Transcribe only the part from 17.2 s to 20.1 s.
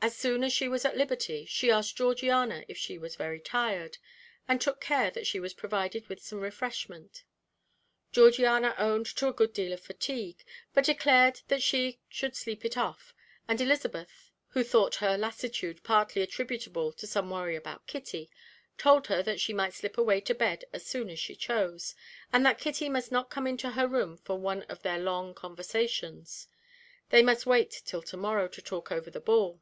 worry about Kitty, told her that she might slip